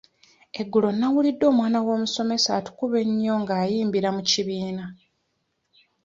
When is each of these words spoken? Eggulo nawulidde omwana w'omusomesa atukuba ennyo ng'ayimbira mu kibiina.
Eggulo 0.61 0.89
nawulidde 0.99 1.45
omwana 1.51 1.79
w'omusomesa 1.85 2.49
atukuba 2.59 2.97
ennyo 3.05 3.33
ng'ayimbira 3.41 4.09
mu 4.15 4.21
kibiina. 4.29 4.85